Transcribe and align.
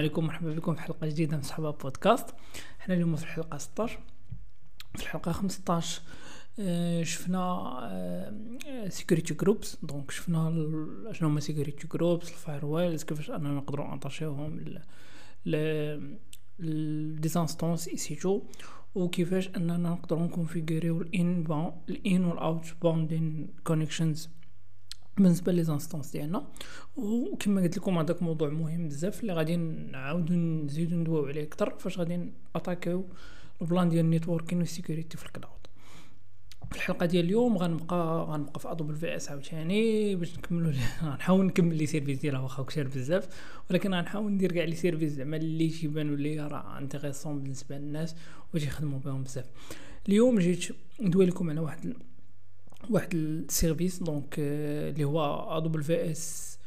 عليكم 0.00 0.24
مرحبا 0.24 0.54
بكم 0.54 0.74
في 0.74 0.80
حلقة 0.80 1.06
جديدة 1.06 1.36
من 1.36 1.42
صحابه 1.42 1.70
بودكاست. 1.70 2.26
حنا 2.78 2.94
اليوم 2.94 3.16
في 3.16 3.22
الحلقة 3.22 3.58
16 3.58 3.98
في 4.94 5.02
الحلقة 5.02 5.32
15 5.32 6.02
آه، 6.60 7.02
شفنا 7.02 8.60
security 8.88 9.34
groups 9.34 9.76
donc 9.82 10.10
شفنا 10.10 10.50
شنو 11.12 11.28
هما 11.28 11.40
security 11.40 11.88
groups 11.88 12.28
ال 12.28 12.66
firewalls 12.66 13.04
كيفاش 13.04 13.30
أننا 13.30 13.48
نقدروا 13.50 13.92
نطاشيوهم 13.92 14.80
ل 15.46 17.20
des 17.20 17.36
instances 17.36 17.84
EC2 18.22 18.42
وكيفاش 18.94 19.48
أننا 19.56 19.76
نقدروا 19.76 20.22
نكونفيغوريو 20.22 21.02
ال 21.02 21.25
in 21.25 21.72
ال 21.88 21.93
inbound 21.93 22.24
وال 22.24 22.64
outbound 22.82 23.48
connections 23.64 24.28
بالنسبة 25.16 25.52
les 25.52 25.64
instances 25.64 26.10
ديالنا. 26.10 26.46
وكما 26.96 27.62
قلت 27.62 27.76
لكم 27.78 27.98
هذاك 27.98 28.22
موضوع 28.22 28.48
مهم 28.48 28.88
بزاف 28.88 29.20
اللي 29.20 29.32
غادي 29.32 29.56
نعاودو 29.56 30.34
نزيدو 30.34 30.96
ندويو 30.96 31.26
عليه 31.26 31.42
أكثر 31.42 31.70
فاش 31.78 31.98
غادي 31.98 32.32
نطاكيو 32.56 33.04
ال 33.62 33.67
plan 33.67 33.88
ديال 33.88 34.04
ال 34.04 34.09
networking 34.09 34.58
وال 34.58 34.70
security 34.70 35.16
في 35.16 35.26
ال 35.26 35.31
cloud. 35.31 35.60
في 36.70 36.76
الحلقة 36.76 37.06
ديال 37.06 37.24
اليوم 37.24 37.58
غنبقى 37.58 38.26
غنبقى 38.30 38.60
في 38.60 38.70
AWS 38.70 39.30
عاوتاني 39.30 40.16
باش 40.16 40.38
نكملوا 40.38 40.72
غنحاول 41.04 41.46
نكمل 41.46 41.76
les 41.76 41.86
services 41.86 42.18
ديالها 42.18 42.40
واخا 42.40 42.62
كثير 42.62 42.88
بزاف. 42.88 43.28
ولكن 43.70 43.94
غنحاول 43.94 44.32
ندير 44.32 44.52
كاع 44.52 44.64
les 44.64 44.76
services 44.76 45.12
زعما 45.12 45.36
اللي 45.36 45.68
تيبانوا 45.68 46.16
لي 46.16 46.40
راه 46.40 46.78
intéressants 46.78 47.42
بالنسبة 47.42 47.78
للناس 47.78 48.16
وتيخدموا 48.54 48.98
بهم 48.98 49.22
بزاف. 49.22 49.46
اليوم 50.08 50.38
جيت 50.38 50.68
ندوي 51.00 51.26
لكم 51.26 51.50
على 51.50 51.60
واحد 51.60 51.94
واحد 52.88 53.14
ال 53.14 53.25
service 53.25 54.02
donc 54.02 54.34
اللي 54.38 55.04
هو 55.04 55.48
AWS 55.58 56.58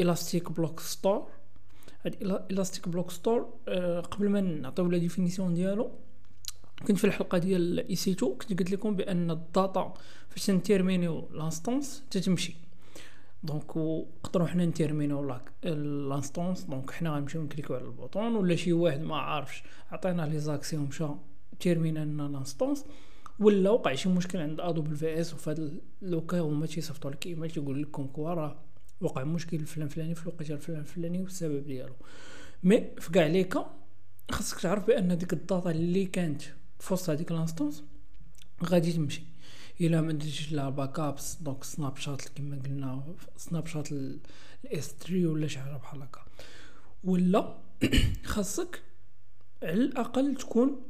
Elastic 0.00 0.52
Block 0.52 0.80
Store 0.80 1.28
هاد 2.04 2.22
Elastic 2.22 2.88
Block 2.88 3.10
Store 3.10 3.40
قبل 4.10 4.28
ما 4.28 4.40
نعطيو 4.40 4.88
la 4.88 4.98
définition 4.98 5.54
ديالو 5.54 5.90
كنت 6.86 6.98
في 6.98 7.04
الحلقة 7.04 7.38
ديال 7.38 7.88
EC2 7.88 8.34
كنت 8.34 8.58
قلت 8.58 8.70
لكم 8.70 8.96
بأن 8.96 9.30
ال 9.30 9.43
data 9.43 9.94
فاش 10.28 10.50
نتيرمينيو 10.50 11.28
l'instance 11.32 12.02
تتمشي. 12.10 12.56
donc 13.42 13.76
نقدروا 13.76 14.46
حنا 14.46 14.66
نتيرمينيو 14.66 15.38
l'instance 15.64 16.62
donc 16.62 16.90
حنا 16.90 17.10
غنمشيو 17.10 17.42
نكليكو 17.42 17.74
على 17.74 17.84
ال 17.84 17.91
bouton 17.91 18.36
ولا 18.36 18.56
شي 18.56 18.72
واحد 18.72 19.00
ما 19.00 19.16
عارفش 19.16 19.62
عطينا 19.90 20.22
les 20.22 20.38
accès 20.38 20.76
ومشى 20.76 21.06
تيرمينا 21.60 22.04
لنا 22.04 22.22
l'instance 22.22 22.84
ولا 23.40 23.70
وقع 23.70 23.94
شي 23.94 24.08
مشكل 24.08 24.38
عند 24.38 24.60
AWS 24.60 25.34
وفي 25.34 25.50
هذا 25.50 25.70
le 26.02 26.17
cas 26.17 26.40
هما 26.40 26.66
تيصيفطوا 26.66 27.10
لك 27.10 27.26
ايميل 27.26 27.50
تيقول 27.50 27.82
لكم 27.82 28.06
quoi 28.06 28.34
راه 28.34 28.62
وقع 29.00 29.24
مشكل 29.24 29.66
فلان 29.66 29.88
فلاني 29.88 30.14
في 30.14 30.22
الوقيته 30.22 30.54
الفلان 30.54 30.82
فلاني 30.82 31.22
والسبب 31.22 31.66
ديالو. 31.66 31.94
mais 32.62 32.90
في 32.98 33.10
كاع 33.12 33.26
les 33.26 33.44
cas 33.44 33.74
خاصك 34.30 34.60
تعرف 34.60 34.86
بأن 34.86 35.18
ديك 35.18 35.32
ال 35.32 35.40
data 35.40 35.70
اللي 35.70 36.06
كانت 36.06 36.42
في 36.78 36.94
وسط 36.94 37.10
هذيك 37.10 37.32
l'instance 37.32 37.84
غادي 38.64 38.92
تمشي. 38.92 39.22
إلا 39.80 40.00
ما 40.00 40.12
درتيش 40.12 40.52
لها 40.52 40.70
backups 40.70 41.34
donc 41.34 41.64
snapshot 41.64 42.28
كما 42.28 42.62
قلنا 42.64 43.14
snapshot 43.36 43.92
ل 43.92 44.94
S3 45.00 45.26
ولا 45.26 45.46
شي 45.46 45.58
حاجة 45.58 45.76
بحال 45.76 46.02
هكا. 46.02 46.20
ولا 47.04 47.58
خاصك 48.24 48.82
على 49.62 49.72
الأقل 49.72 50.34
تكون 50.34 50.82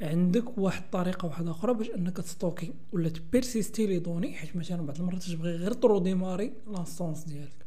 عندك 0.00 0.58
واحد 0.58 0.82
الطريقة 0.82 1.26
واحدة 1.26 1.50
أخرى 1.50 1.74
باش 1.74 1.90
أنك 1.90 2.16
تستوكي 2.16 2.74
ولا 2.92 3.08
تبيرسيستي 3.08 3.86
les 3.86 3.98
données 3.98 4.34
حيت 4.34 4.56
مثلا 4.56 4.86
بعض 4.86 5.00
المرات 5.00 5.22
تبغي 5.22 5.56
غير 5.56 5.72
تروديماري 5.72 6.52
l'instance 6.66 7.24
ديالك. 7.24 7.66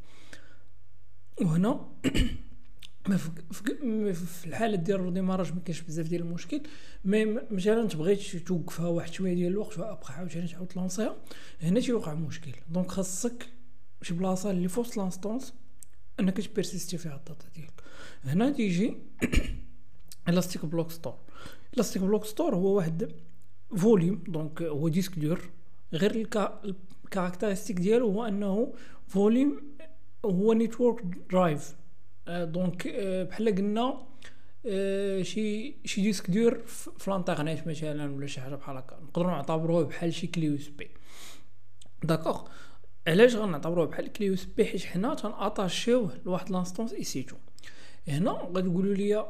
وهنا 1.42 1.88
في 4.14 4.48
الحالة 4.48 4.76
ديال 4.76 5.00
ال 5.00 5.04
redémarrage 5.04 5.54
ما 5.54 5.60
كاينش 5.60 5.82
بزاف 5.82 6.08
ديال 6.08 6.22
المشكل 6.22 6.62
mais 7.06 7.26
مثلا 7.52 7.88
تبغي 7.88 8.16
توقفها 8.16 8.88
واحد 8.88 9.14
شوية 9.14 9.34
ديال 9.34 9.52
الوقت 9.52 9.80
وأبقى 9.80 10.14
عاوتاني 10.14 10.48
تعاود 10.48 10.68
تلونسيها 10.68 11.18
هنا 11.62 11.80
تيوقع 11.80 12.14
مشكل. 12.14 12.52
donc 12.70 12.92
خاصك 12.92 13.50
شي 14.02 14.14
بلاصة 14.14 14.52
اللي 14.52 14.68
فوسط 14.68 14.98
l'instance 14.98 15.54
أنك 16.20 16.42
تبيرسيستي 16.42 16.98
فيها 16.98 17.16
ال 17.16 17.22
data 17.22 17.50
ديالك. 17.56 17.84
هنا 18.24 18.52
تيجي 18.52 18.98
Elastic 20.30 20.66
Block 20.66 20.92
Store 20.92 21.16
Elastic 21.74 22.02
Block 22.02 22.26
Store 22.26 22.56
هو 22.56 22.76
واحد 22.76 23.12
volume 23.78 24.24
donc 24.28 24.62
هو 24.62 24.88
disque 24.88 25.20
dur 25.20 25.50
غير 25.94 26.28
ال 27.06 27.10
caractéristique 27.10 27.80
ديالو 27.80 28.10
هو 28.12 28.26
أنه 28.26 28.74
volume 29.08 29.62
هو 30.26 30.54
network 30.54 31.04
drive 31.32 31.76
donc 32.28 32.88
بحال 33.30 33.56
قلنا 33.56 34.08
شي 35.24 35.76
شي 35.86 36.02
disque 36.02 36.32
dur 36.32 36.60
في 36.98 37.08
الانترنيت 37.08 37.68
مثلا 37.68 38.16
ولا 38.16 38.28
شي 38.28 38.42
حاجة 38.42 38.56
بحال 38.56 38.78
هكا. 38.78 39.00
نقدروا 39.04 39.32
نعتبروه 39.32 39.84
بحال 39.84 40.14
شي 40.14 40.28
clé 40.28 40.56
USB 40.56 40.88
d'accord 42.04 42.48
علاش 43.08 43.36
غنعتبروه 43.36 43.86
بحال 43.86 44.14
clé 44.14 44.34
USB 44.34 44.66
حيت 44.66 44.84
حنا 44.84 45.14
تناتاشيوه 45.16 46.18
لواحد 46.26 46.50
l'instance 46.50 46.94
EC2 46.94 47.42
هنا 48.08 48.32
غتقولوا 48.32 48.94
لي 48.96 49.26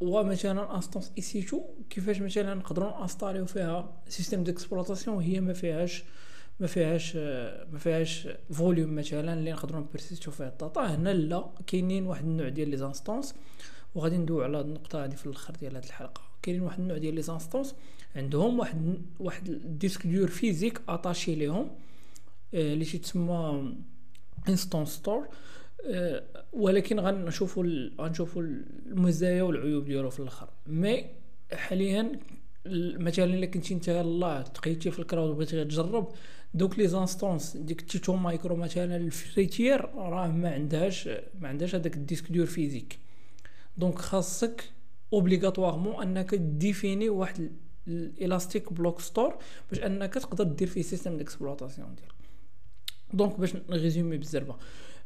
ومثلا 0.00 0.76
instance 0.76 1.12
EC2 1.18 1.62
كيفاش 1.90 2.20
مثلا 2.20 2.54
نقدروا 2.54 3.02
انستاليو 3.02 3.46
فيها 3.46 4.02
système 4.08 4.44
d'exploitation 4.44 5.16
وهي 5.16 5.40
ما 5.40 5.52
فيهاش 5.52 6.04
ما 6.60 6.66
فيهاش 6.66 7.16
ما 7.72 7.78
فيهاش 7.78 8.28
volume 8.52 8.94
مثلا 8.94 9.32
اللي 9.32 9.52
نقدروا 9.52 9.80
نبرسيستو 9.80 10.30
فيه 10.30 10.48
ال 10.48 10.53
data. 10.53 10.80
هنا 10.80 11.12
لا 11.12 11.50
كاينين 11.66 12.06
واحد 12.06 12.24
النوع 12.24 12.48
ديال 12.48 12.68
les 12.68 12.76
instances 12.76 13.34
وغادي 13.94 14.16
ندوي 14.16 14.44
على 14.44 14.60
النقطة 14.60 15.04
هذه 15.04 15.14
في 15.14 15.26
الأخر 15.26 15.54
ديال 15.54 15.76
هذه 15.76 15.84
الحلقة. 15.84 16.22
كاينين 16.42 16.62
واحد 16.62 16.80
النوع 16.80 16.98
ديال 16.98 17.14
les 17.14 17.22
instances 17.22 17.74
عندهم 18.16 18.58
واحد 18.58 19.02
واحد 19.20 19.48
ال 19.48 19.56
disque 19.56 20.06
dur 20.06 20.28
physique 20.28 20.80
attaché 20.88 21.34
ليهم 21.34 21.70
آه، 22.54 22.72
اللي 22.72 22.84
تيتسمى 22.84 23.72
instance 24.48 24.88
store 24.88 25.28
ولكن 26.52 27.00
غنشوفوا 27.00 27.64
غنشوفوا 28.00 28.42
المزايا 28.42 29.42
والعيوب 29.42 29.84
ديالو 29.84 30.10
في 30.10 30.20
الآخر. 30.20 30.48
mais 30.66 31.06
حاليا 31.52 32.12
مثلا 32.98 33.24
الا 33.24 33.46
كنتي 33.46 33.74
انت 33.74 33.88
يالله 33.88 34.42
تقيتي 34.42 34.90
في 34.90 34.98
ال 34.98 35.03
cloud 35.03 35.30
وبغيتي 35.30 35.64
تجرب 35.64 36.08
دوك 36.54 36.78
les 36.78 36.88
instances 36.88 37.56
ديك 37.56 37.80
T2 37.80 38.16
micro 38.16 38.56
مثلا 38.56 38.96
ال 38.96 39.07
free 39.07 39.50
tier 39.50 39.94
راه 39.94 40.28
ما 40.28 40.50
عندهاش 40.50 41.08
ما 41.40 41.48
عندهاش 41.48 41.74
هذاك 41.74 41.96
ال 41.96 42.01
disque 42.01 42.32
dur 42.32 42.46
physique. 42.46 42.98
donc 43.76 43.98
خاصك 43.98 44.64
obligatoirement 45.12 46.02
أنك 46.02 46.34
ديفيني 46.34 47.08
واحد 47.08 47.50
Elastic 47.88 48.72
Block 48.72 49.00
Store 49.00 49.38
باش 49.70 49.80
أنك 49.80 50.14
تقدر 50.14 50.44
دير 50.44 50.68
فيه 50.68 50.82
système 50.82 51.16
d'exploitation 51.16 51.94
ديالك. 51.94 52.14
donc 53.12 53.40
باش 53.40 53.56
نغيزومي 53.56 54.16
بالزربة. 54.16 54.56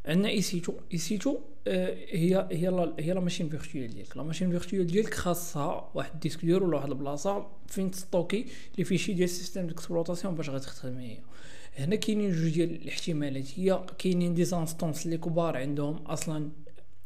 عندنا 0.07 0.29
إي 0.29 0.43
سي 0.43 0.57
2 0.59 0.79
إي 0.93 0.99
سي 0.99 1.15
2 1.15 1.37
هي 1.67 2.49
هي 2.53 2.69
la 2.69 2.95
هي 2.99 3.13
la 3.13 3.21
machine 3.21 3.49
virtuelle 3.49 3.89
ديالك. 3.89 4.17
la 4.17 4.23
machine 4.23 4.51
virtuelle 4.51 4.87
ديالك 4.87 5.15
خاصها 5.15 5.91
واحد 5.95 6.21
disque 6.21 6.45
dur 6.45 6.63
ولا 6.63 6.77
واحد 6.77 6.89
البلاصة 6.89 7.47
فين 7.67 7.91
تستوكي 7.91 8.47
les 8.79 8.85
fichiers 8.85 9.13
ديال 9.13 9.25
ال 9.25 9.30
système 9.30 9.67
d'exploitation 9.67 10.35
باش 10.35 10.51
غتخدم 10.51 10.99
هي. 10.99 11.19
هنا 11.79 11.97
كاينين 11.97 12.31
جوج 12.33 12.51
ديال 12.51 12.71
الاحتمالات. 12.71 13.59
هي 13.59 13.87
كاينين 13.99 14.35
des 14.35 14.45
instances 14.45 15.07
اللي 15.07 15.19
كبار 15.19 15.57
عندهم 15.57 15.97
أصلا 15.97 16.51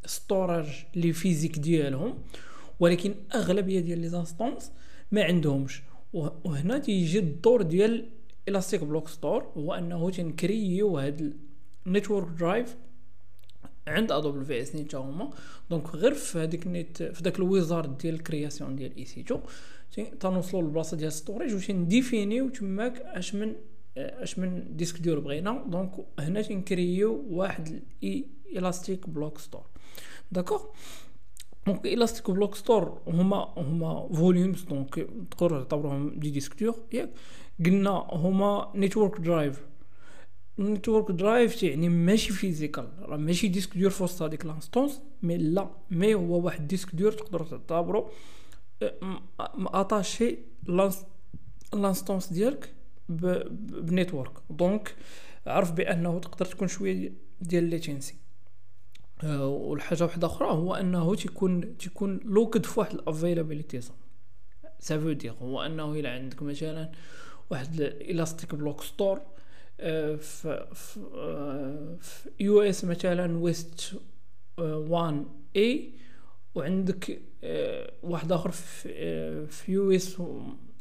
storage 0.06 0.66
لي 0.94 1.12
physique 1.12 1.58
ديالهم 1.58 2.18
ولكن 2.80 3.14
أغلبية 3.34 3.80
ديال 3.80 3.98
les 3.98 4.08
instances 4.08 4.72
ما 5.12 5.24
عندهمش. 5.24 5.82
وهنا 6.12 6.78
تيجي 6.78 7.18
الدور 7.18 7.62
ديال 7.62 8.10
Elastic 8.48 8.84
Block 8.84 9.08
Store 9.08 9.52
هو 9.56 9.74
أنه 9.74 10.10
تنكريو 10.10 10.98
هاد 10.98 11.36
network 11.86 12.28
drive 12.28 12.76
عند 13.86 14.12
AWS 14.12 14.74
نيت 14.74 14.94
هما 14.94 15.30
donc 15.70 15.94
غير 15.94 16.14
في 16.14 16.38
هذيك 16.38 16.66
النيت 16.66 17.02
في 17.02 17.22
داك 17.22 17.38
ال 17.38 17.47
wizard 17.47 17.98
ديال 17.98 18.14
ال 18.14 18.21
création 18.21 18.76
ديال 18.76 18.96
EC2 18.96 19.40
تنوصلوا 20.20 20.62
للبلاصه 20.62 20.96
ديال 20.96 21.12
storage 21.12 21.54
وتنديفينيو 21.54 22.48
تماك 22.48 23.00
أش 23.00 23.34
من 23.34 23.54
أش 23.96 24.38
من 24.38 24.76
disque 24.76 25.00
dur 25.00 25.18
بغينا. 25.18 25.64
donc 25.66 25.90
هنا 26.18 26.42
تنكريو 26.42 27.24
واحد 27.30 27.68
الاي 28.02 28.24
Elastic 28.56 29.08
Block 29.08 29.38
Store 29.38 29.66
d'accord 30.32 30.62
donc 31.66 31.86
Elastic 31.86 32.30
Block 32.30 32.54
Store 32.54 33.02
هما 33.06 33.54
هما 33.56 34.08
volumes 34.12 34.62
donc 34.62 35.06
تقدروا 35.30 35.58
تعتبروهم 35.58 36.18
des 36.18 36.30
disques 36.30 36.62
durs 36.62 36.76
ياك. 36.92 37.10
قلنا 37.64 37.90
هما 37.90 38.72
network 38.74 39.20
drive 39.20 39.66
network 40.58 41.10
drive 41.10 41.62
يعني 41.62 41.88
ماشي 41.88 42.32
physical 42.32 42.88
راه 43.00 43.16
ماشي 43.16 43.48
disque 43.48 43.78
dur 43.78 43.90
في 43.90 44.02
وسط 44.02 44.22
هذيك 44.22 44.46
l'instance 44.46 45.00
mais 45.22 45.38
لا 45.38 45.70
mais 45.90 46.14
هو 46.14 46.40
واحد 46.44 46.68
disque 46.68 46.94
dur 46.94 47.12
تقدر 47.12 47.44
تعتبرو 47.44 48.10
attaché 49.58 50.38
l'instance 51.72 52.32
ديالك 52.32 52.74
ب 53.08 53.24
network 53.24 54.32
donc 54.50 54.94
عرف 55.46 55.72
بأنه 55.72 56.18
تقدر 56.18 56.44
تكون 56.44 56.68
شوية 56.68 57.12
ديال 57.40 57.64
latency 57.64 58.14
آه، 59.24 59.46
والحاجة 59.46 60.04
واحدة 60.04 60.26
أخرى 60.26 60.48
هو 60.48 60.74
أنه 60.74 61.14
تيكون 61.14 61.76
تيكون 61.76 62.20
locked 62.24 62.66
في 62.66 62.80
واحد 62.80 62.94
ال 62.94 63.01
availability 63.01 63.80
ça 64.78 64.90
veut 64.90 65.12
dire 65.12 65.32
هو 65.42 65.62
أنه 65.62 65.92
إلى 65.92 66.08
عندك 66.08 66.42
مثلا 66.42 66.92
واحد 67.50 67.80
Elastic 67.80 68.54
Block 68.54 68.82
Store 68.82 69.20
في 70.16 70.66
US 72.40 72.84
مثلا 72.84 73.38
West 73.38 73.92
1 74.58 75.24
A 75.56 75.90
وعندك 76.54 77.20
آه، 77.44 77.92
واحد 78.02 78.32
آخر 78.32 78.50
في 78.50 79.64
US 79.68 80.22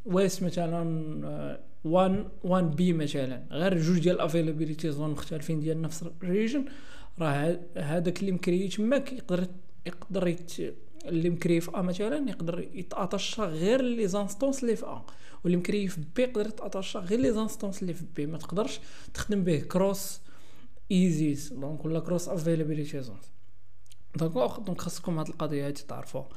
West 0.04 0.42
مثلا 0.42 1.58
1 1.84 2.28
1 2.44 2.76
B 2.76 2.92
مثلا 2.92 3.42
غير 3.50 3.78
جوج 3.78 3.98
ديال 3.98 4.16
ال 4.16 4.22
availability 4.22 4.90
zone 4.90 5.10
مختلفين 5.10 5.60
ديال 5.60 5.82
نفس 5.82 6.04
ال 6.22 6.28
region 6.28 6.64
راه 7.18 7.60
هذاك 7.76 8.20
اللي 8.20 8.32
مكري 8.32 8.68
تماك 8.68 9.12
يقدر 9.12 9.46
يقدر 9.86 10.36
اللي 11.08 11.60
في 11.60 11.70
A 11.74 11.82
مثلا 11.82 12.30
يقدر 12.30 12.68
يتاتاشا 12.74 13.42
غير 13.42 13.82
les 13.82 14.08
instances 14.08 14.62
اللي 14.62 14.76
في 14.76 14.86
A 14.86 15.02
واللي 15.44 15.88
في 15.88 16.00
B 16.16 16.22
يقدر 16.22 16.46
يتاتاشا 16.46 16.98
غير 16.98 17.20
les 17.20 17.32
instances 17.32 17.82
اللي 17.82 17.94
في 17.94 18.04
B. 18.16 18.26
ما 18.26 18.38
تقدرش 18.38 18.80
تخدم 19.14 19.44
به 19.44 19.58
cross 19.58 20.20
AZs 20.90 21.52
donc 21.52 21.84
ولا 21.84 22.00
cross 22.00 22.28
availability 22.28 23.02
zone 23.02 23.18
donc 24.16 24.60
donc 24.60 24.80
خاصكم 24.80 25.18
هاد 25.18 25.28
القضية 25.28 25.66
هادي 25.66 25.82
تعرفوها. 25.82 26.28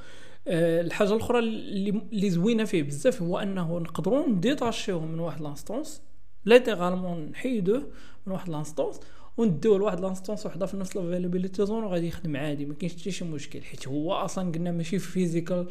أه 0.47 0.81
الحاجة 0.81 1.13
الأخرى 1.13 1.39
اللي 1.39 1.89
اللي 1.89 2.29
زوينة 2.29 2.65
فيه 2.65 2.83
بزاف 2.83 3.21
هو 3.21 3.39
أنه 3.39 3.79
نقدروا 3.79 4.27
نديتاشيوه 4.27 5.05
من 5.05 5.19
واحد 5.19 5.41
l'instance 5.41 6.01
littéralement 6.45 7.25
نحيدوه 7.25 7.87
من 8.25 8.33
واحد 8.33 8.49
l'instance 8.49 8.99
ونديو 9.37 9.77
لواحد 9.77 9.99
l'instance 9.99 10.45
وحده 10.45 10.65
في 10.65 10.77
نفس 10.77 10.97
ال 10.97 11.02
availability 11.02 11.65
zone 11.65 11.83
وغادي 11.83 12.07
يخدم 12.07 12.37
عادي 12.37 12.65
ما 12.65 12.73
كاينش 12.73 13.01
حتى 13.01 13.11
شي 13.11 13.25
مشكل 13.25 13.61
حيت 13.61 13.87
هو 13.87 14.13
أصلا 14.13 14.51
قلنا 14.51 14.71
ماشي 14.71 14.99
physical 14.99 15.67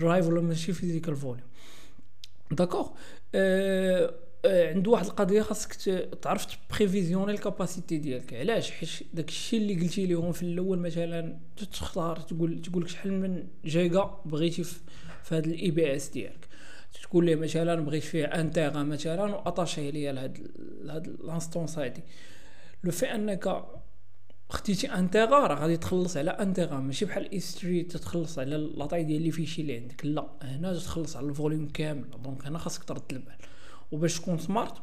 drive 0.00 0.26
ولا 0.26 0.40
ماشي 0.40 0.72
physical 0.72 1.16
volume 1.16 1.46
d'accord 2.50 2.88
أه 3.34 4.14
عنده 4.44 4.90
واحد 4.90 5.06
القضية 5.06 5.42
خاصك 5.42 5.74
تعرف 6.22 6.44
تبريفيزيوني 6.44 7.32
ال 7.32 7.39
capacité 7.39 7.98
ديالك. 7.98 8.34
علاش؟ 8.34 8.70
حيت 8.70 8.90
داكشي 9.14 9.56
اللي 9.56 9.74
قلتي 9.74 10.06
ليهم 10.06 10.32
في 10.32 10.42
الأول 10.42 10.78
مثلا 10.78 11.38
تختار 11.72 12.16
تقول 12.16 12.62
تقول 12.62 12.82
لك 12.82 12.88
شحال 12.88 13.12
من 13.12 13.46
جيجا 13.64 14.20
بغيتي 14.24 14.64
في, 14.64 14.80
هذا 15.30 15.46
ال 15.46 15.70
EBS 15.70 16.08
ديالك. 16.08 16.48
تقول 17.02 17.26
ليه 17.26 17.36
مثلا 17.36 17.80
بغيت 17.80 18.02
فيه 18.02 18.24
un 18.24 18.52
téra 18.52 18.82
مثلا 18.82 19.34
واتاشيه 19.36 19.90
ليا 19.90 20.12
لهاد 20.12 20.50
لهاد 20.82 21.16
l'instance 21.24 21.78
هادي. 21.78 22.02
le 22.84 22.90
fait 22.90 23.14
أنك 23.14 23.64
خديتي 24.50 24.86
un 24.86 25.10
téra 25.10 25.46
راه 25.46 25.54
غادي 25.54 25.76
تخلص 25.76 26.16
على 26.16 26.30
un 26.30 26.52
téra 26.52 26.76
ماشي 26.76 27.04
بحال 27.04 27.32
S3 27.32 27.92
تتخلص 27.92 28.38
على 28.38 28.56
la 28.56 28.68
taille 28.68 29.04
ديال 29.04 29.22
les 29.22 29.30
fichiers 29.30 29.62
اللي 29.62 29.76
عندك. 29.76 30.06
لا 30.06 30.28
هنا 30.42 30.74
تخلص 30.74 31.16
على 31.16 31.26
ال 31.26 31.32
volume 31.32 31.68
كامل. 31.68 32.10
donc 32.10 32.46
هنا 32.46 32.58
خاصك 32.58 32.84
ترد 32.84 33.02
البال. 33.12 33.36
وباش 33.92 34.20
تكون 34.20 34.38
smart 34.38 34.74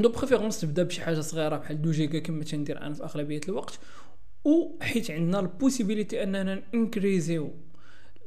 de 0.00 0.08
préférence 0.08 0.60
تبدا 0.60 0.82
بشي 0.82 1.00
حاجة 1.02 1.20
صغيرة 1.20 1.56
بحال 1.56 1.76
2 1.76 1.92
جيجا 1.92 2.18
كما 2.18 2.44
تندير 2.44 2.82
أنا 2.82 2.94
في 2.94 3.04
أغلبية 3.04 3.40
الوقت. 3.48 3.78
وحيت 4.44 5.10
عندنا 5.10 5.40
ال 5.40 5.47
possibilité 5.47 6.22
أننا 6.22 6.62
increaseيو 6.74 7.50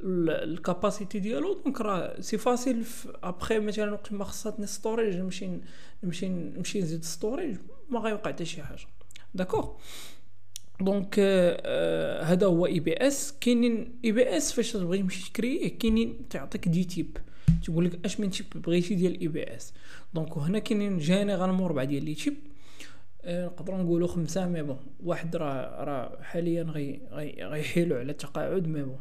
ال 0.04 0.16
capacité 0.16 1.19
ديالو. 1.19 1.62
donc 1.63 1.81
راه 1.81 2.21
c'est 2.22 2.38
facile 2.38 2.86
après 3.24 3.60
مثلا 3.59 3.91
وقت 3.91 4.13
ما 4.13 4.24
خصاتني 4.24 4.68
storage 4.68 5.16
نمشي 5.15 5.50
نمشي 6.03 6.29
نمشي 6.29 6.81
نزيد 6.81 7.03
storage 7.04 7.57
ما 7.89 8.00
غيوقع 8.00 8.31
حتى 8.31 8.45
شي 8.45 8.63
حاجة. 8.63 8.88
d'accord 9.34 9.72
donc 10.81 11.16
آه 11.19 12.24
هذا 12.24 12.48
هو 12.48 12.66
EBS. 12.66 13.38
كاينين 13.42 14.00
EBS 14.06 14.51
فاش 14.51 14.72
تبغي 14.72 14.98
تمشي 14.98 15.31
تكريه 15.31 15.78
كاينين 15.78 16.30
تعطيك 16.30 16.68
des 16.68 16.84
types. 16.84 17.18
تقول 17.63 17.86
لك 17.86 18.06
أش 18.06 18.19
من 18.19 18.30
type 18.30 18.45
بغيتي 18.56 18.95
ديال 18.95 19.22
EBS. 19.22 19.74
donc 20.13 20.38
هنا 20.38 20.60
كاينين 20.60 20.98
généralement 20.98 21.68
ربعه 21.68 21.86
ديال 21.86 22.06
les 22.06 22.16
types. 22.16 22.36
نقدروا 23.25 23.78
نقولوا 23.78 24.07
خمسة 24.07 24.48
mais 24.48 24.63
bon 24.63 24.80
واحد 25.04 25.36
راه 25.36 25.84
راه 25.84 26.22
حاليا 26.22 26.63
غي 26.63 27.01
غيحيلوا 27.42 28.00
على 28.00 28.12
التقاعد 28.12 28.68
mais 28.68 28.84
bon 28.84 29.00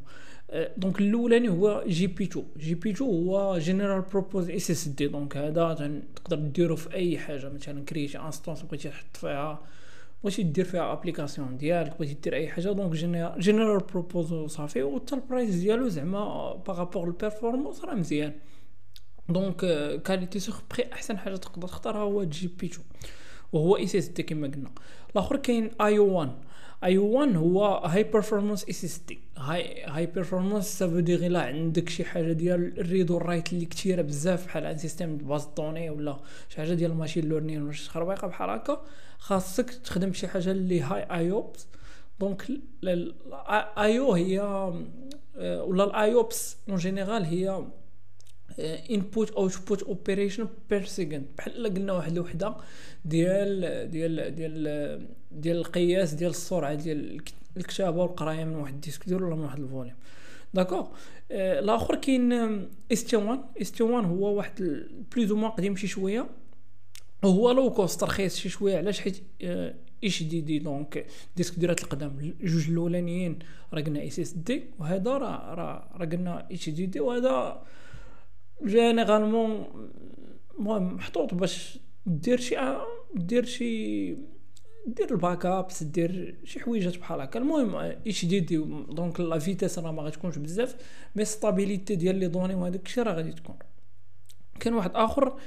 donc 0.77 1.01
الاولاني 1.01 1.49
هو 1.49 1.85
جي 1.87 2.07
بي 2.07 2.25
2 2.25 2.47
جي 2.57 2.75
بي 2.75 2.91
2 2.91 3.11
هو 3.11 3.59
general 3.59 4.01
purpose 4.01 4.51
SSD 4.51 5.09
donc 5.09 5.37
هذا 5.37 6.03
تقدر 6.17 6.37
ديرو 6.37 6.77
في 6.77 6.95
أي 6.95 7.19
حاجة. 7.19 7.49
مثلا 7.49 7.85
كريتي 7.85 8.19
instance 8.19 8.63
بغيتي 8.63 8.89
تحط 8.89 9.17
فيها 9.17 9.61
بغيتي 10.25 10.43
دير 10.43 10.65
فيها 10.65 10.93
application 10.93 11.57
ديالك 11.57 11.99
بغيتي 11.99 12.15
دير 12.15 12.35
أي 12.35 12.49
حاجة. 12.49 12.73
donc 12.73 12.93
general 13.39 13.81
purpose 13.93 14.51
صافي. 14.51 14.83
وحتى 14.83 15.15
ال 15.15 15.21
price 15.21 15.55
ديالو 15.55 15.89
زعما 15.89 16.55
par 16.55 16.71
rapport 16.71 17.09
ال 17.09 17.15
performance 17.15 17.85
راه 17.85 17.95
مزيان. 17.95 18.33
donc 19.29 19.57
qualité 20.03 20.39
sur 20.39 20.59
prix 20.71 20.93
أحسن 20.93 21.19
حاجة 21.19 21.37
تقدر 21.37 21.69
تختارها 21.69 22.01
هو 22.01 22.25
GP2 22.25 22.85
وهو 23.53 23.77
SSD 23.77 24.23
كما 24.23 24.47
قلنا. 24.47 24.71
الآخر 25.13 25.37
كاين 25.37 25.71
IO1 25.81 25.99
I1 25.99 27.37
هو 27.37 27.65
high 27.67 28.03
performance 28.05 28.69
SSD 28.69 29.19
high 29.37 29.85
high 29.85 30.07
performance 30.07 30.79
ça 30.79 30.86
veut 30.86 31.01
dire 31.01 31.27
الا 31.27 31.41
عندك 31.43 31.89
شي 31.89 32.05
حاجة 32.05 32.33
ديال 32.33 32.81
ال 32.81 32.87
read 32.87 33.11
وال 33.11 33.23
write 33.23 33.53
اللي 33.53 33.65
كثيره 33.67 34.03
بزاف 34.03 34.47
بحال 34.47 34.65
un 34.65 34.79
système 34.79 35.17
base 35.17 35.49
données 35.57 35.91
ولا 35.91 36.17
شي 36.49 36.57
حاجة 36.57 36.75
ديال 36.75 36.91
ال 36.91 36.95
machine 36.95 37.29
learning 37.29 37.63
ولا 37.63 37.73
شي 37.73 37.91
خربيقة 37.91 38.29
بحال 38.29 38.51
هكا. 38.51 38.83
خاصك 39.19 39.71
تخدم 39.71 40.13
شي 40.13 40.29
حاجة 40.29 40.51
اللي 40.51 40.81
high 40.81 41.03
IOPS 41.11 41.67
donc 42.21 42.47
IO 43.79 44.13
هي 44.13 44.41
ولا 45.41 45.85
ال 45.85 45.99
IOPS 45.99 46.57
en 46.69 46.77
général 46.77 47.25
هي 47.25 47.65
input 48.91 49.31
output 49.31 49.83
operation 49.83 50.49
per 50.71 50.85
second 50.85 51.27
بحال 51.39 51.75
قلنا 51.75 51.93
واحد 51.93 52.13
الوحدة 52.13 52.57
ديال 53.05 53.91
ديال 53.91 54.35
ديال 54.35 55.09
ديال 55.31 55.57
القياس 55.57 56.15
ديال 56.15 56.31
السرعة 56.31 56.75
ديال 56.75 57.21
الكتابة 57.57 58.03
والقراية 58.03 58.45
من 58.45 58.55
واحد 58.55 58.75
ال 58.75 58.80
disque 58.80 59.09
ديال 59.09 59.23
ولا 59.23 59.35
من 59.35 59.43
واحد 59.43 59.59
ال 59.59 59.63
volume. 59.63 59.97
d'accord 60.55 60.87
آه 61.31 61.59
الآخر 61.59 61.95
كاين 61.95 62.33
اس 62.93 63.05
تي 63.05 63.17
1 63.17 63.41
اس 63.61 63.73
تي 63.73 63.83
1 63.83 64.05
هو 64.07 64.35
واحد 64.37 64.85
بلوز 65.17 65.33
أو 65.33 65.49
قديم 65.49 65.77
شي 65.77 65.87
شوية. 65.87 66.27
وهو 67.23 67.51
low 67.51 67.71
cost 67.71 68.05
رخيص 68.05 68.37
شي 68.37 68.49
شوية. 68.49 68.79
علاش؟ 68.79 69.01
حيت 69.01 69.23
HDD 70.05 70.23
donc 70.23 71.07
disque 71.37 71.59
dur 71.59 71.77
ات 71.77 71.83
القدام 71.83 72.35
جوج 72.41 72.71
الأولانيين 72.71 73.39
راه 73.73 73.81
قلنا 73.81 74.07
SSD 74.07 74.65
وهذا 74.79 75.11
راه 75.11 75.55
راه 75.55 76.05
قلنا 76.07 76.47
HDD 76.51 77.01
وهذا 77.01 77.63
généralement 78.65 79.67
المهم 80.59 80.95
محطوط 80.95 81.35
باش 81.35 81.79
دير 82.07 82.41
شي 82.41 82.57
دير 83.15 83.45
شي 83.45 84.15
دير 84.87 85.11
ال 85.11 85.47
backups 85.47 85.83
دير 85.83 86.39
شي 86.45 86.61
حويجات 86.61 86.99
بحال 86.99 87.21
هكا. 87.21 87.39
المهم 87.39 87.75
HDD 88.07 88.25
donc 88.25 89.21
la 89.21 89.39
vitesse 89.39 89.79
راه 89.79 89.91
ما 89.91 90.03
غتكونش 90.03 90.39
بزاف 90.39 90.77
mais 91.17 91.25
stabilité 91.25 91.95
ديال 91.95 92.17
les 92.17 92.29
données 92.29 92.55
وهذاك 92.55 92.87
الشيء 92.87 93.05
راه 93.05 93.13
غادي 93.13 93.33
تكون. 93.33 93.57
كاين 94.61 94.75
واحد 94.75 94.91
آخر 94.95 95.39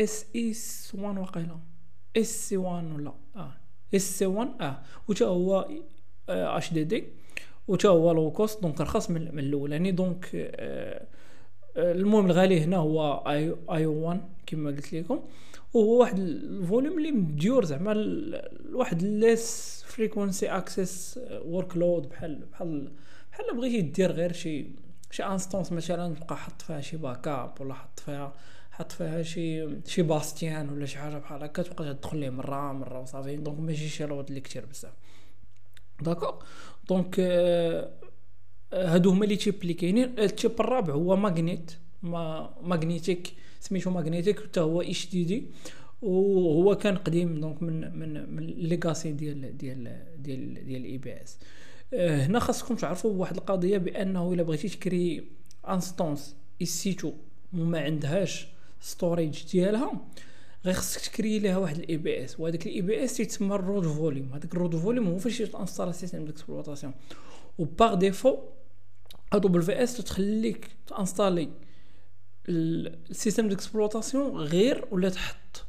SS1 0.00 1.18
واقيلا. 1.18 1.58
SC1 2.16 2.92
ولا 2.92 3.12
آه 3.36 3.52
SC1 3.94 4.48
آه 4.60 4.82
وتا 5.08 5.26
هو 5.26 5.68
HDD 6.28 7.04
وتا 7.68 7.88
هو 7.88 8.12
low 8.12 8.30
cost 8.30 8.62
donc 8.62 8.80
رخص 8.80 9.10
من 9.10 9.38
الأولاني. 9.38 9.92
donc 9.92 10.30
آه 10.34 11.06
المهم 11.76 12.26
الغالي 12.26 12.60
هنا 12.60 12.76
هو 12.76 13.24
II1 13.26 14.20
كما 14.46 14.70
قلت 14.70 14.92
لكم. 14.94 15.20
وهو 15.74 16.00
واحد 16.00 16.18
ال 16.18 16.29
volume 16.29 16.98
اللي 16.98 17.12
مديور 17.12 17.64
زعما 17.64 17.94
واحد 18.72 19.02
less 19.02 19.84
frequency 19.86 20.48
access 20.48 21.20
workload 21.44 22.08
بحال 22.08 22.46
بحال 22.52 22.92
بحال 23.32 23.56
بغيتي 23.56 23.80
دير 23.80 24.12
غير 24.12 24.32
شي 24.32 24.66
شي 25.10 25.24
instance 25.24 25.72
مثلا 25.72 26.14
تبقى 26.14 26.36
حط 26.36 26.62
فيها 26.62 26.80
شي 26.80 26.96
backup 26.96 27.54
ولا 27.60 27.74
حط 27.74 28.00
فيها 28.00 28.32
حط 28.70 28.92
فيها 28.92 29.22
شي 29.22 29.68
شي 29.86 30.02
bastion 30.02 30.68
ولا 30.70 30.86
شي 30.86 30.98
حاجة 30.98 31.18
بحال 31.18 31.44
هكا 31.44 31.62
تبقى 31.62 31.94
تدخل 31.94 32.18
ليه 32.18 32.30
مرة 32.30 32.72
مرة 32.72 33.00
وصافي. 33.00 33.36
donc 33.36 33.60
ماشي 33.60 33.88
شي 33.88 34.06
load 34.06 34.28
اللي 34.28 34.40
كثير 34.40 34.66
بزاف. 34.66 34.92
d'accord 36.02 36.34
donc 36.88 37.16
آه 37.20 37.90
هادو 38.72 39.10
هما 39.10 39.24
les 39.24 39.36
types 39.36 39.62
اللي 39.62 39.74
كاينين. 39.74 40.18
ال 40.18 40.26
type 40.26 40.60
الرابع 40.60 40.94
هو 40.94 41.16
magnet. 41.16 41.72
ما 42.02 42.54
magnétique 42.62 43.32
سميتو 43.60 43.90
magnétique 43.90 44.40
حتى 44.40 44.60
هو 44.60 44.80
HDD. 44.80 45.46
وهو 46.02 46.74
كان 46.74 46.96
قديم 46.96 47.40
donc 47.40 47.62
من 47.62 47.98
من 47.98 48.34
من 48.34 48.46
legacy 48.46 49.12
ديال 49.12 49.56
ديال 49.56 50.06
ديال 50.18 50.66
ديال 50.66 50.80
ال 50.80 50.98
EBS. 50.98 51.38
هنا 51.94 52.38
خاصكم 52.38 52.74
تعرفوا 52.74 53.10
واحد 53.10 53.36
القضية 53.36 53.78
بأنه 53.78 54.32
إلا 54.32 54.42
بغيتي 54.42 54.68
تكري 54.68 55.24
instance 55.68 56.36
EC2 56.62 57.12
وما 57.52 57.80
عندهاش 57.80 58.48
storage 58.80 59.50
ديالها 59.52 60.06
غير 60.64 60.74
خصك 60.74 61.00
تكري 61.00 61.38
ليها 61.38 61.56
واحد 61.58 61.78
ال 61.78 61.96
EBS. 61.96 62.40
وهذاك 62.40 62.66
ال 62.66 62.80
EBS 62.80 63.16
تيتسمى 63.16 63.54
ال 63.54 63.60
root 63.60 63.86
volume 63.86 64.32
هذاك 64.32 64.54
ال 64.54 64.58
root 64.58 64.76
volume 64.76 65.06
هو 65.06 65.18
فاش 65.18 65.38
ت 65.38 65.44
installe 65.44 65.88
ال 65.88 65.92
système 65.92 66.24
d'exploitation 66.24 66.92
و 67.58 67.64
par 67.64 67.94
défaut 67.94 69.62
AWS 69.62 69.96
تخليك 69.96 70.68
ت 70.86 70.92
installer 70.92 71.48
ال 72.48 72.61
système 72.61 73.48
d'exploitation 73.48 74.36
غير 74.36 74.84
ولا 74.90 75.08
تحط 75.08 75.66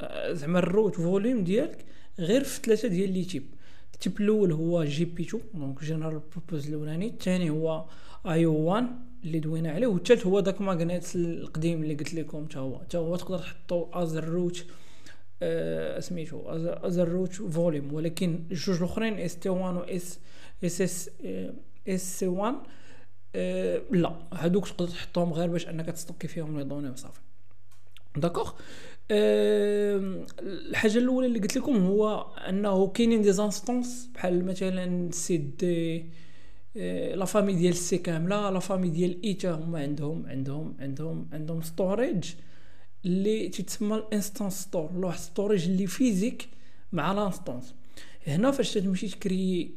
آه، 0.00 0.32
زعما 0.32 0.58
ال 0.58 0.65
root 0.65 0.94
volume 0.94 1.44
ديالك 1.44 1.84
غير 2.18 2.44
في 2.44 2.60
ثلاثة 2.62 2.88
ديال 2.88 3.12
les 3.12 3.24
types. 3.24 3.46
ال 3.94 3.99
type 3.99 4.20
الأول 4.20 4.52
هو 4.52 4.84
GP2 4.84 5.22
donc 5.22 5.84
general 5.84 6.20
purpose 6.32 6.68
الأولاني. 6.68 7.06
الثاني 7.06 7.50
هو 7.50 7.84
IO1 8.26 8.86
اللي 9.24 9.38
دوينا 9.38 9.72
عليه. 9.72 9.86
والثالث 9.86 10.26
هو 10.26 10.40
داك 10.40 10.60
magnet 10.60 11.16
القديم 11.16 11.82
اللي 11.82 11.94
قلت 11.94 12.14
لكم. 12.14 12.46
حتى 12.48 12.58
هو 12.58 12.78
حتى 12.78 12.98
هو 12.98 13.16
تقدر 13.16 13.38
تحطو 13.38 13.86
as 13.92 14.16
ال 14.16 14.26
root 14.26 14.64
آه 15.42 16.00
سميتو 16.00 16.50
as 16.82 16.98
ال 16.98 17.05
root 17.05 17.32
volume 17.32 17.94
ولكن 17.94 18.44
الجوج 18.50 18.76
الأخرين 18.76 19.18
ST1 19.18 19.76
و 19.76 19.80
S 19.80 20.18
S 20.64 20.80
SC1 20.80 22.54
أه 23.34 23.82
لا 23.90 24.16
هادوك 24.32 24.68
تقدر 24.68 24.88
تحطهم 24.88 25.32
غير 25.32 25.48
باش 25.48 25.68
انك 25.68 25.86
ت 25.86 25.91
stocker 25.91 26.28
فيهم 26.28 26.58
les 26.58 26.64
données 26.64 26.90
وصافي 26.90 27.20
d'accord؟ 28.16 28.52
أه 29.10 30.24
الحاجة 30.40 30.98
الأولى 30.98 31.26
اللي 31.26 31.38
قلت 31.38 31.56
لكم 31.56 31.76
هو 31.86 32.20
أنه 32.48 32.86
كاينين 32.88 33.22
des 33.22 33.32
instances 33.32 34.10
بحال 34.14 34.44
مثلا 34.44 35.10
C 35.12 35.36
D 35.36 36.06
أه 36.76 37.14
la 37.14 37.24
famille 37.24 37.52
ديال 37.52 37.74
C 37.76 37.98
كاملة 37.98 38.50
la 38.50 38.58
famille 38.58 38.88
ديال 38.88 39.22
ايتا 39.22 39.50
هما 39.50 39.78
عندهم 39.80 40.26
عندهم 40.26 40.76
عندهم 40.80 41.28
عندهم 41.32 41.62
storage 41.62 42.32
اللي 43.04 43.48
تتسمى 43.48 43.96
ال 43.96 44.03
instance 44.03 44.62
store 44.62 44.90
واحد 44.96 45.18
storage 45.18 45.64
اللي 45.68 45.86
physique 45.86 46.48
مع 46.92 47.12
l'instance 47.12 47.74
هنا 48.26 48.50
فاش 48.50 48.74
تمشي 48.74 49.08
تكري 49.08 49.74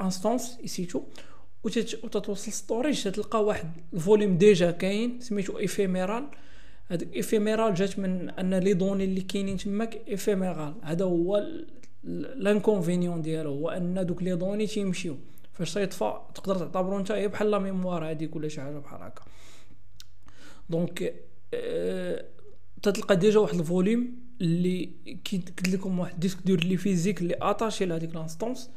instance 0.00 0.58
EC2 0.64 1.02
وتتوصل 1.76 2.52
storage 2.52 3.02
تلقى 3.02 3.44
واحد 3.44 3.72
ال 3.94 4.00
volume 4.00 4.38
déjà 4.38 4.70
كاين 4.70 5.20
سميتو 5.20 5.58
ephemeral 5.58 6.24
هاد 6.88 7.16
ephemeral 7.16 7.74
جات 7.74 7.98
من 7.98 8.30
أن 8.30 8.54
les 8.54 8.72
données 8.74 9.04
اللي 9.04 9.20
كاينين 9.20 9.56
تماك 9.56 10.00
ephemeral 10.08 10.74
هذا 10.82 11.04
هو 11.04 11.46
l'inconvénient 12.36 13.22
ديالو 13.22 13.50
هو 13.50 13.68
أن 13.68 14.06
دوك 14.06 14.22
les 14.22 14.36
données 14.36 14.66
تيمشيو. 14.66 15.16
فاش 15.52 15.74
تيطفى 15.74 16.20
تقدر 16.34 16.56
تعتبرو 16.58 16.98
نتا 16.98 17.26
بحال 17.26 17.50
la 17.50 17.58
mémoire 17.58 18.10
هذيك 18.10 18.36
ولا 18.36 18.48
شي 18.48 18.60
حاجة 18.60 18.78
بحال 18.78 19.02
هكا. 19.02 19.22
donc 20.70 21.14
أه 21.54 22.24
تتلقى 22.82 23.16
déjà 23.16 23.40
واحد 23.40 23.58
ال 23.58 23.66
volume 23.66 24.16
اللي 24.40 24.92
كي 25.24 25.36
قلت 25.36 25.68
لكم 25.68 25.98
واحد 25.98 26.20
disque 26.20 26.38
dur 26.46 26.60
لي 26.60 26.76
physique 26.76 27.20
اللي 27.20 27.36
attaché 27.42 27.84
لهاديك 27.84 28.14
l'instance 28.14 28.70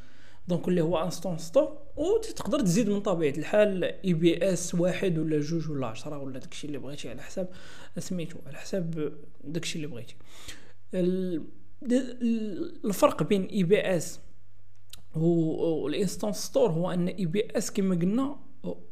donc 0.48 0.68
اللي 0.68 0.82
هو 0.82 1.04
instance 1.04 1.38
store 1.38 1.78
و 1.96 2.18
تقدر 2.36 2.60
تزيد 2.60 2.90
من 2.90 3.02
طبيعة 3.02 3.38
الحال 3.38 3.84
EBS 3.84 4.76
واحد 4.76 5.18
ولا 5.18 5.40
جوج 5.40 5.70
ولا 5.72 5.88
عشرة 5.88 6.18
ولا 6.18 6.40
داكشي 6.40 6.68
اللي 6.68 6.78
بغيتي 6.78 7.10
على 7.10 7.22
حساب 7.22 7.50
سميتو 7.98 8.40
على 8.48 8.58
حساب 8.58 9.14
داكشي 9.44 9.76
اللي 9.76 9.88
بغيتي. 9.88 10.16
الفرق 12.86 13.24
بين 13.24 13.46
EBS 13.46 14.20
وال 15.16 15.39
instance 15.39 16.32
store 16.34 16.72
هو 16.72 16.92
أن 16.92 17.08
EBS 17.08 17.72
كما 17.72 17.96
قلنا 17.96 18.40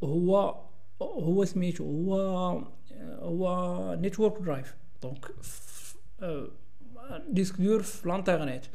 هو 0.04 0.62
هو 1.02 1.46
سميتو 1.46 1.84
هو 1.84 2.16
هو 3.02 3.96
network 4.02 4.42
drive. 4.42 4.76
donc 5.04 5.26
disque 7.30 7.62
dur 7.62 7.82
في 7.82 8.06
الانترنت. 8.06 8.66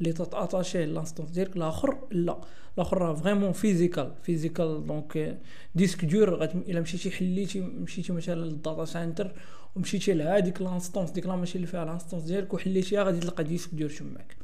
اللي 0.00 0.12
تت 0.12 0.27
attacher 0.27 0.86
l'instance 0.86 1.30
ديالك 1.30 1.56
الآخر 1.56 1.98
لا 2.10 2.40
الآخر 2.74 2.98
راه 2.98 3.14
vraiment 3.14 3.52
physical 3.52 4.12
physical 4.22 4.86
donc 4.86 5.38
disque 5.74 6.04
dur 6.04 6.44
الا 6.44 6.80
مشيتي 6.80 7.10
حليتي 7.10 7.60
مشيتي 7.60 8.12
مثلا 8.12 8.34
لل 8.34 8.51
data 8.51 8.84
center 8.84 9.32
ومشيتي 9.76 10.12
لهاديك 10.12 10.62
l'instance 10.62 11.10
ديك 11.10 11.26
la 11.26 11.36
machine 11.36 11.56
اللي 11.56 11.66
فيها 11.66 11.84
l'instance 11.84 12.22
ديالك 12.22 12.54
وحليتيها 12.54 13.02
غادي 13.02 13.20
تلقى 13.20 13.44
disque 13.44 13.74
dur 13.74 13.90
تماك 13.90 14.36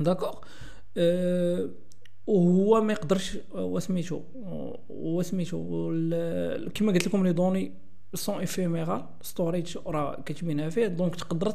d'accord 0.00 0.34
أه 0.96 1.68
وهو 2.26 2.80
ما 2.80 2.92
يقدرش 2.92 3.38
وسميتو 3.52 4.22
وسميتو 4.88 5.58
كما 6.74 6.92
قلت 6.92 7.06
لكم 7.06 7.26
les 7.26 7.32
données 7.32 7.72
sont 8.14 8.42
ephemeral 8.42 9.04
storage 9.22 9.78
راه 9.86 10.20
كتبينها 10.26 10.68
فيه 10.68 10.86
donc 10.86 11.16
تقدر 11.16 11.54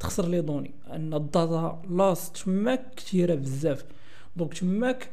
تخسر 0.00 0.28
les 0.28 0.40
données 0.40 0.74
أن 0.90 1.14
ال 1.14 1.28
data 1.28 1.82
loss 1.90 2.32
تماك 2.32 2.94
كثيره 2.96 3.34
بزاف. 3.34 3.84
donc 4.36 4.54
تماك 4.54 5.10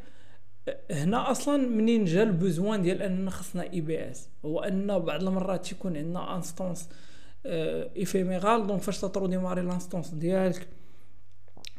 هنا 0.91 1.31
أصلا 1.31 1.57
منين 1.57 2.05
جا 2.05 2.23
ال 2.23 2.31
besoin 2.31 2.81
ديال 2.81 3.01
أننا 3.01 3.31
خصنا 3.31 3.73
EBS 3.73 4.29
هو 4.45 4.59
أن 4.59 4.99
بعض 4.99 5.23
المرات 5.23 5.65
تيكون 5.65 5.97
عندنا 5.97 6.35
instance 6.35 6.89
ephemeral 7.45 8.67
donc 8.67 8.81
فاش 8.81 8.99
ت 9.01 9.27
redémarrer 9.27 9.61
l'instance 9.61 10.09
ديالك 10.09 10.67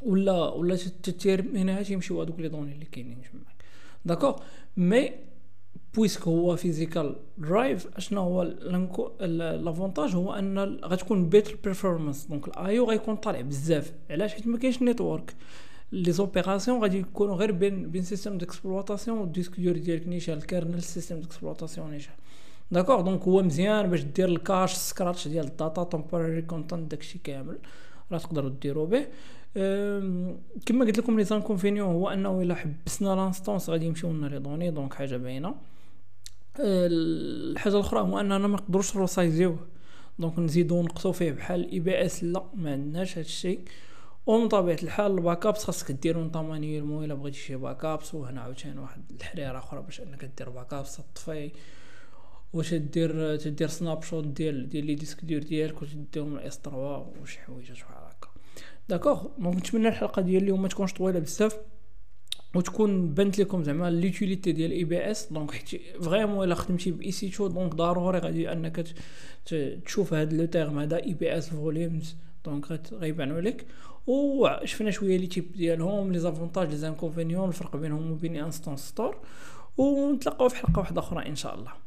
ولا 0.02 0.48
ولا 0.48 0.76
تيرمينها 1.02 1.82
تيمشيو 1.82 2.22
هذوك 2.22 2.40
les 2.40 2.48
données 2.48 2.72
اللي 2.72 2.84
كاينين 2.84 3.22
تماك. 3.32 3.56
d'accord 4.04 4.40
mais 4.76 5.12
puisque 5.96 6.28
هو 6.28 6.56
physical 6.56 7.16
drive 7.38 7.88
اشنا 7.96 8.20
هو 8.20 8.42
l'avantage 9.22 10.14
هو 10.14 10.32
أن 10.32 10.58
غتكون 10.84 11.28
better 11.28 11.58
performance 11.64 12.24
donc 12.24 12.48
ال 12.48 12.57
I/O 12.57 12.84
غيكون 12.84 13.16
طالع 13.16 13.40
بزاف. 13.40 13.92
علاش؟ 14.10 14.34
حيت 14.34 14.46
ما 14.46 14.58
كاينش 14.58 14.82
network 14.82 15.34
les 15.92 16.12
opérations 16.12 16.82
غادي 16.82 16.98
يكونوا 16.98 17.36
غير 17.36 17.52
بين 17.52 17.90
بين 17.90 18.02
système 18.02 18.38
d'exploitation 18.38 19.18
وال 19.18 19.29
disque 19.29 19.60
dur 19.60 19.76
ديالك 19.76 20.08
نيشان 20.08 20.38
ال 20.38 20.45
kernel 20.45 20.82
système 20.82 21.20
d'exploitation 21.20 21.90
نيشان. 21.90 22.14
d'accord 22.70 23.00
donc 23.00 23.22
هو 23.22 23.42
مزيان 23.42 23.90
باش 23.90 24.02
دير 24.02 24.28
ال 24.28 24.36
cache 24.36 24.72
scratch 24.72 25.28
ديال 25.28 25.44
ال 25.46 25.54
data 25.54 25.84
temporary 25.84 26.42
content 26.42 26.90
داكشي 26.90 27.18
كامل. 27.24 27.58
راه 28.12 28.18
تقدروا 28.18 28.50
ديروا 28.62 28.86
به. 28.86 29.06
كما 30.66 30.84
قلت 30.84 30.98
لكم 30.98 31.18
les 31.18 31.24
inconvénients 31.24 31.88
هو 31.88 32.08
أنه 32.08 32.42
إلا 32.42 32.54
حبسنا 32.54 33.08
l'instance 33.08 33.70
غادي 33.70 33.86
يمشيو 33.86 34.12
لنا 34.12 34.26
les 34.26 34.38
données. 34.38 34.70
donc 34.70 34.94
حاجة 34.94 35.16
باينة. 35.16 35.54
الحاجة 36.60 37.74
الأخرى 37.74 38.00
هو 38.00 38.20
أننا 38.20 38.38
ما 38.38 38.56
نقدروش 38.56 38.96
نروسايزيوه 38.96 39.58
donc 40.18 40.38
نزيدو 40.38 40.82
نقصو 40.82 41.12
فيه 41.12 41.32
بحال 41.32 41.70
EBS 41.70 42.24
لا 42.24 42.44
ما 42.54 42.72
عندناش 42.72 43.18
هادشي 43.18 43.58
ومن 44.26 44.48
طبيعه 44.48 44.78
الحال 44.82 45.12
ال 45.12 45.46
backups 45.46 45.64
خاصك 45.64 45.92
ديرو 45.92 46.24
نتا 46.24 46.42
manuellement 46.42 47.04
الا 47.04 47.14
بغيتي 47.14 47.38
شي 47.38 47.56
backups 47.56 48.14
وهنا 48.14 48.40
عاوتاني 48.40 48.80
واحد 48.80 49.02
الحريرة 49.20 49.58
أخرى 49.58 49.82
باش 49.82 50.00
أنك 50.00 50.30
دير 50.38 50.50
backups 50.50 50.96
تطفي 50.96 51.50
واش 52.52 52.74
دير 52.74 53.36
تدير 53.36 53.68
snapshot 53.68 54.24
ديال 54.24 54.68
ديال 54.68 54.86
les 54.86 54.94
disques 54.94 55.24
durs 55.24 55.42
ديالك 55.42 55.82
وتديهم 55.82 56.36
ل 56.36 56.58
S3 56.58 57.06
وشي 57.22 57.40
حوايج 57.40 57.72
بحال 57.72 57.96
هكا. 57.96 58.28
d'accord 58.88 59.26
donc 59.38 59.56
نتمنى 59.56 59.88
الحلقة 59.88 60.22
ديال 60.22 60.42
اليوم 60.42 60.62
ما 60.62 60.68
تكونش 60.68 60.92
طويلة 60.92 61.18
بزاف. 61.18 61.58
وتكون 62.56 63.14
بنت 63.14 63.38
لكم 63.38 63.64
زعما 63.64 63.90
l'utilité 63.90 64.52
ديال 64.52 64.70
EBS 64.70 65.32
donc 65.32 65.50
حيت 65.50 65.80
vraiment 66.02 66.44
الا 66.44 66.54
خدمتي 66.54 66.90
ب 66.90 67.10
EC2 67.10 67.28
donc 67.28 67.74
ضروري 67.74 68.18
غادي 68.18 68.52
انك 68.52 68.84
تشوف 69.84 70.14
هاد 70.14 70.32
le 70.32 70.46
terme 70.46 70.78
هذا 70.78 70.96
EBS 70.96 71.50
volumes 71.50 72.16
donc 72.44 72.80
غيبانوا 72.92 73.40
لك 73.40 73.66
وشفنا 74.06 74.90
شوية 74.90 75.16
les 75.16 75.26
types 75.26 75.52
ديالهم 75.52 76.12
les 76.12 76.18
avantages 76.18 76.68
les 76.68 76.76
inconvénients 76.76 77.48
الفرق 77.48 77.76
بينهم 77.76 78.10
وبين 78.10 78.36
instance 78.36 78.76
store 78.76 79.16
ونتلاقاو 79.76 80.48
في 80.48 80.56
حلقه 80.56 80.78
واحدة 80.78 81.00
أخرى 81.00 81.28
ان 81.28 81.36
شاء 81.36 81.54
الله 81.54 81.85